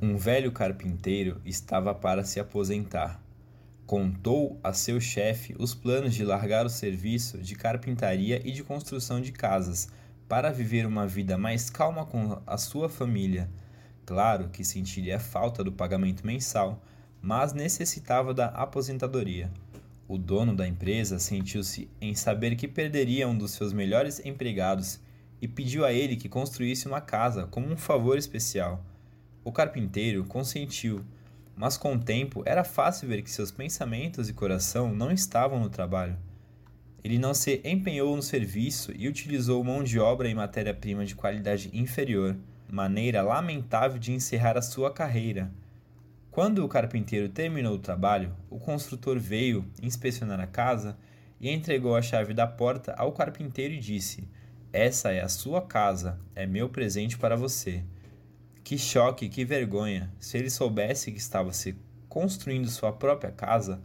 [0.00, 3.20] Um velho carpinteiro estava para se aposentar.
[3.84, 9.20] Contou a seu chefe os planos de largar o serviço de carpintaria e de construção
[9.20, 9.88] de casas
[10.28, 13.50] para viver uma vida mais calma com a sua família.
[14.06, 16.80] Claro que sentiria falta do pagamento mensal,
[17.20, 19.50] mas necessitava da aposentadoria.
[20.06, 25.00] O dono da empresa sentiu-se em saber que perderia um dos seus melhores empregados
[25.42, 28.84] e pediu a ele que construísse uma casa como um favor especial.
[29.48, 31.02] O carpinteiro consentiu,
[31.56, 35.70] mas com o tempo era fácil ver que seus pensamentos e coração não estavam no
[35.70, 36.18] trabalho.
[37.02, 41.70] Ele não se empenhou no serviço e utilizou mão de obra e matéria-prima de qualidade
[41.72, 42.36] inferior,
[42.70, 45.50] maneira lamentável de encerrar a sua carreira.
[46.30, 50.94] Quando o carpinteiro terminou o trabalho, o construtor veio inspecionar a casa
[51.40, 54.28] e entregou a chave da porta ao carpinteiro e disse:
[54.70, 57.82] Essa é a sua casa, é meu presente para você.
[58.68, 60.12] Que choque, que vergonha!
[60.20, 61.74] Se ele soubesse que estava se
[62.06, 63.80] construindo sua própria casa,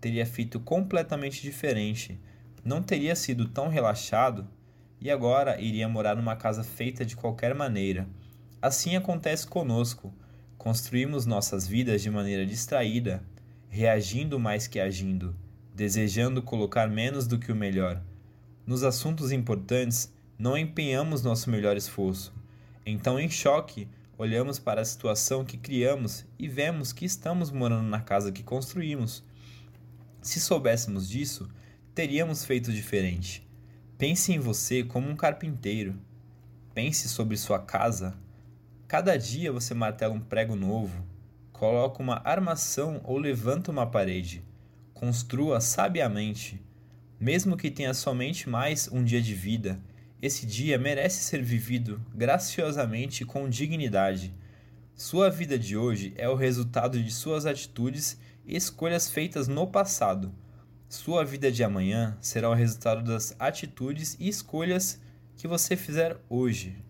[0.00, 2.20] teria feito completamente diferente.
[2.64, 4.44] Não teria sido tão relaxado
[5.00, 8.08] e agora iria morar numa casa feita de qualquer maneira.
[8.60, 10.12] Assim acontece conosco.
[10.58, 13.22] Construímos nossas vidas de maneira distraída,
[13.68, 15.36] reagindo mais que agindo,
[15.72, 18.02] desejando colocar menos do que o melhor.
[18.66, 22.34] Nos assuntos importantes, não empenhamos nosso melhor esforço.
[22.84, 28.00] Então, em choque, Olhamos para a situação que criamos e vemos que estamos morando na
[28.00, 29.24] casa que construímos.
[30.22, 31.48] Se soubéssemos disso,
[31.92, 33.44] teríamos feito diferente.
[33.98, 35.96] Pense em você como um carpinteiro.
[36.72, 38.16] Pense sobre sua casa.
[38.86, 41.04] Cada dia você martela um prego novo,
[41.52, 44.44] coloca uma armação ou levanta uma parede.
[44.92, 46.62] Construa sabiamente.
[47.18, 49.80] Mesmo que tenha somente mais um dia de vida,
[50.24, 54.34] esse dia merece ser vivido graciosamente com dignidade.
[54.94, 60.34] Sua vida de hoje é o resultado de suas atitudes e escolhas feitas no passado.
[60.88, 64.98] Sua vida de amanhã será o resultado das atitudes e escolhas
[65.36, 66.82] que você fizer hoje.